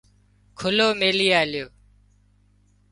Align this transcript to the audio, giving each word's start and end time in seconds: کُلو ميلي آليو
کُلو 0.59 0.87
ميلي 0.99 1.27
آليو 1.41 1.67